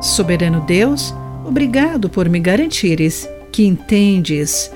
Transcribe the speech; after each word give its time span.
Soberano 0.00 0.62
Deus, 0.62 1.14
obrigado 1.44 2.08
por 2.08 2.26
me 2.26 2.40
garantires 2.40 3.28
que 3.52 3.66
entendes 3.66 4.72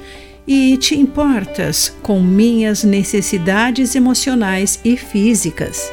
e 0.47 0.77
te 0.77 0.95
importas 0.95 1.97
com 2.03 2.21
minhas 2.21 2.85
necessidades 2.85 3.95
emocionais 3.95 4.79
e 4.85 4.99
físicas. 4.99 5.91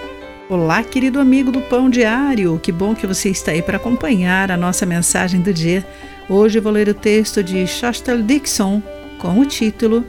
Olá, 0.50 0.84
querido 0.84 1.18
amigo 1.18 1.50
do 1.50 1.62
Pão 1.62 1.90
Diário, 1.90 2.60
que 2.62 2.74
bom 2.74 2.94
que 2.94 3.08
você 3.08 3.30
está 3.30 3.52
aí 3.52 3.62
para 3.62 3.78
acompanhar 3.78 4.52
a 4.52 4.58
nossa 4.58 4.86
mensagem 4.86 5.40
do 5.40 5.54
dia. 5.54 5.88
Hoje 6.28 6.60
vou 6.60 6.74
ler 6.74 6.90
o 6.90 6.94
texto 6.94 7.42
de 7.42 7.66
Shostel 7.66 8.22
Dixon 8.24 8.84
com 9.18 9.40
o 9.40 9.46
título 9.46 10.04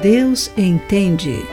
Deus 0.00 0.52
Entende. 0.56 1.44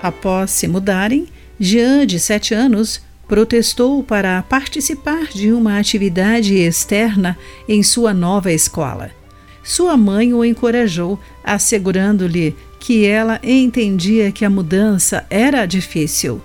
Após 0.00 0.52
se 0.52 0.68
mudarem, 0.68 1.26
Jean, 1.58 2.06
de 2.06 2.20
sete 2.20 2.54
anos, 2.54 3.07
protestou 3.28 4.02
para 4.02 4.42
participar 4.42 5.26
de 5.26 5.52
uma 5.52 5.78
atividade 5.78 6.54
externa 6.54 7.38
em 7.68 7.82
sua 7.82 8.14
nova 8.14 8.50
escola. 8.50 9.10
Sua 9.62 9.98
mãe 9.98 10.32
o 10.32 10.42
encorajou, 10.42 11.20
assegurando-lhe 11.44 12.56
que 12.80 13.04
ela 13.04 13.38
entendia 13.42 14.32
que 14.32 14.44
a 14.44 14.50
mudança 14.50 15.26
era 15.28 15.66
difícil. 15.66 16.40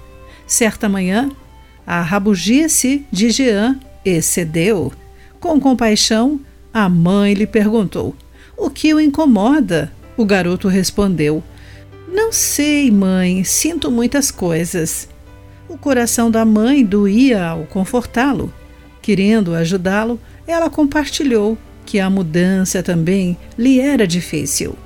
Certa 0.45 0.89
manhã, 0.89 1.31
a 1.87 2.01
rabugice 2.01 3.05
de 3.09 3.29
Jean 3.29 3.79
excedeu. 4.03 4.91
Com 5.39 5.59
compaixão, 5.59 6.39
a 6.73 6.89
mãe 6.89 7.33
lhe 7.33 7.47
perguntou: 7.47 8.13
O 8.57 8.69
que 8.69 8.93
o 8.93 8.99
incomoda? 8.99 9.89
O 10.17 10.25
garoto 10.25 10.67
respondeu: 10.67 11.41
Não 12.11 12.33
sei, 12.33 12.91
mãe, 12.91 13.45
sinto 13.45 13.89
muitas 13.89 14.31
coisas. 14.31 15.07
O 15.73 15.77
coração 15.79 16.29
da 16.29 16.45
mãe 16.45 16.85
doía 16.85 17.47
ao 17.47 17.63
confortá-lo. 17.63 18.53
Querendo 19.01 19.55
ajudá-lo, 19.55 20.19
ela 20.45 20.69
compartilhou 20.69 21.57
que 21.83 21.99
a 21.99 22.11
mudança 22.11 22.83
também 22.83 23.35
lhe 23.57 23.79
era 23.79 24.05
difícil. 24.05 24.77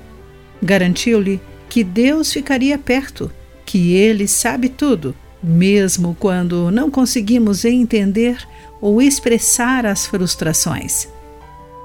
Garantiu-lhe 0.63 1.41
que 1.67 1.83
Deus 1.83 2.31
ficaria 2.31 2.77
perto, 2.77 3.29
que 3.65 3.95
Ele 3.95 4.29
sabe 4.29 4.69
tudo, 4.69 5.13
mesmo 5.43 6.15
quando 6.17 6.71
não 6.71 6.89
conseguimos 6.89 7.65
entender 7.65 8.37
ou 8.79 9.01
expressar 9.01 9.85
as 9.85 10.07
frustrações. 10.07 11.05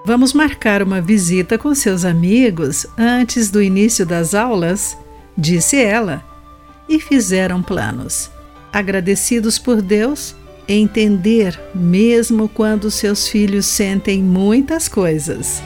Vamos 0.06 0.32
marcar 0.32 0.80
uma 0.80 1.00
visita 1.00 1.58
com 1.58 1.74
seus 1.74 2.04
amigos 2.04 2.86
antes 2.96 3.50
do 3.50 3.60
início 3.60 4.06
das 4.06 4.32
aulas, 4.32 4.96
disse 5.36 5.76
ela, 5.76 6.22
e 6.88 7.00
fizeram 7.00 7.60
planos 7.60 8.30
agradecidos 8.72 9.58
por 9.58 9.82
Deus, 9.82 10.34
entender 10.66 11.58
mesmo 11.74 12.48
quando 12.48 12.90
seus 12.90 13.28
filhos 13.28 13.66
sentem 13.66 14.22
muitas 14.22 14.88
coisas. 14.88 15.62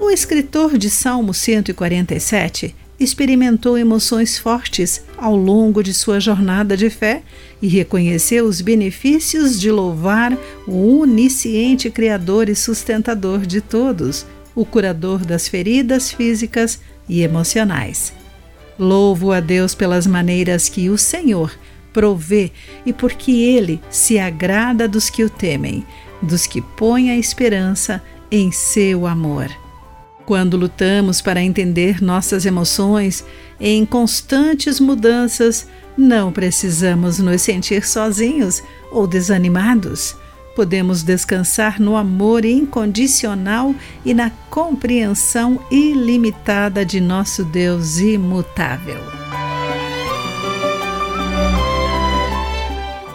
O 0.00 0.10
escritor 0.10 0.76
de 0.76 0.90
Salmo 0.90 1.32
147 1.32 2.74
experimentou 2.98 3.76
emoções 3.76 4.38
fortes 4.38 5.04
ao 5.16 5.36
longo 5.36 5.82
de 5.82 5.92
sua 5.92 6.20
jornada 6.20 6.76
de 6.76 6.88
fé 6.88 7.22
e 7.60 7.68
reconheceu 7.68 8.44
os 8.44 8.60
benefícios 8.60 9.60
de 9.60 9.70
louvar 9.70 10.36
o 10.66 11.00
onisciente 11.00 11.90
Criador 11.90 12.48
e 12.48 12.54
sustentador 12.54 13.40
de 13.40 13.60
todos, 13.60 14.24
o 14.54 14.64
curador 14.64 15.24
das 15.24 15.48
feridas 15.48 16.12
físicas 16.12 16.80
e 17.08 17.22
emocionais. 17.22 18.23
Louvo 18.78 19.32
a 19.32 19.40
Deus 19.40 19.74
pelas 19.74 20.06
maneiras 20.06 20.68
que 20.68 20.88
o 20.90 20.98
Senhor 20.98 21.52
provê 21.92 22.50
e 22.84 22.92
porque 22.92 23.30
ele 23.30 23.80
se 23.88 24.18
agrada 24.18 24.88
dos 24.88 25.08
que 25.08 25.22
o 25.22 25.30
temem, 25.30 25.86
dos 26.20 26.46
que 26.46 26.60
põem 26.60 27.10
a 27.10 27.16
esperança 27.16 28.02
em 28.30 28.50
seu 28.50 29.06
amor. 29.06 29.48
Quando 30.26 30.56
lutamos 30.56 31.20
para 31.20 31.42
entender 31.42 32.02
nossas 32.02 32.46
emoções 32.46 33.24
em 33.60 33.84
constantes 33.86 34.80
mudanças, 34.80 35.68
não 35.96 36.32
precisamos 36.32 37.18
nos 37.18 37.42
sentir 37.42 37.86
sozinhos 37.86 38.62
ou 38.90 39.06
desanimados 39.06 40.16
podemos 40.54 41.02
descansar 41.02 41.80
no 41.80 41.96
amor 41.96 42.44
incondicional 42.44 43.74
e 44.04 44.14
na 44.14 44.30
compreensão 44.50 45.60
ilimitada 45.70 46.84
de 46.84 47.00
nosso 47.00 47.44
Deus 47.44 47.98
imutável. 47.98 49.00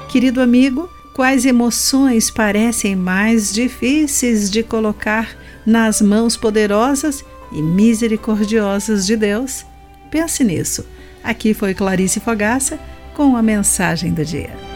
Querido 0.09 0.41
amigo, 0.41 0.89
quais 1.13 1.45
emoções 1.45 2.31
parecem 2.31 2.95
mais 2.95 3.53
difíceis 3.53 4.50
de 4.50 4.63
colocar 4.63 5.29
nas 5.66 6.01
mãos 6.01 6.35
poderosas 6.35 7.23
e 7.51 7.61
misericordiosas 7.61 9.06
de 9.06 9.16
Deus? 9.16 9.66
Pense 10.09 10.44
nisso. 10.44 10.85
Aqui 11.23 11.53
foi 11.53 11.73
Clarice 11.73 12.19
Fogaça 12.19 12.79
com 13.13 13.35
a 13.35 13.41
mensagem 13.41 14.13
do 14.13 14.25
dia. 14.25 14.69